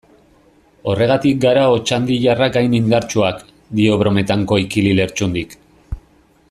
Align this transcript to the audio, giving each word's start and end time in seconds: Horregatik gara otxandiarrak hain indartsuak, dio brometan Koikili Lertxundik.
Horregatik 0.93 1.43
gara 1.43 1.65
otxandiarrak 1.73 2.57
hain 2.63 2.73
indartsuak, 2.79 3.45
dio 3.81 4.01
brometan 4.05 4.47
Koikili 4.53 4.97
Lertxundik. 5.01 5.55